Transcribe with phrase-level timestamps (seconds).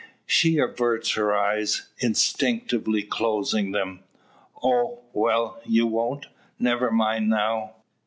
[0.25, 3.99] She averts her eyes, instinctively closing them.
[4.63, 6.25] "Oh, well, you won't?
[6.57, 7.75] Never mind, now.